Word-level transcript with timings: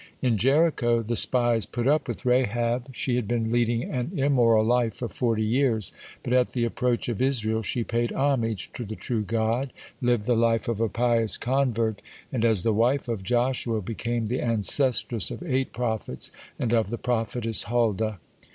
(11) 0.23 0.33
In 0.33 0.37
Jericho 0.39 1.03
the 1.03 1.15
spies 1.15 1.67
put 1.67 1.85
up 1.87 2.07
with 2.07 2.25
Rahab. 2.25 2.89
She 2.91 3.17
had 3.17 3.27
been 3.27 3.51
leading 3.51 3.83
an 3.83 4.09
immoral 4.17 4.65
life 4.65 4.95
for 4.95 5.07
forty 5.07 5.43
years, 5.43 5.93
but 6.23 6.33
at 6.33 6.53
the 6.53 6.65
approach 6.65 7.07
of 7.07 7.21
Israel, 7.21 7.61
she 7.61 7.83
paid 7.83 8.11
homage 8.11 8.71
to 8.73 8.83
the 8.83 8.95
true 8.95 9.21
God, 9.21 9.71
lived 10.01 10.23
the 10.23 10.33
life 10.35 10.67
of 10.67 10.79
a 10.79 10.89
pious 10.89 11.37
convert, 11.37 12.01
and, 12.31 12.43
as 12.43 12.63
the 12.63 12.73
wife 12.73 13.07
of 13.07 13.21
Joshua, 13.21 13.79
became 13.79 14.25
the 14.25 14.41
ancestress 14.41 15.29
of 15.29 15.43
eight 15.43 15.71
prophets 15.71 16.31
and 16.57 16.73
of 16.73 16.89
the 16.89 16.97
prophetess 16.97 17.65
Huldah. 17.65 18.17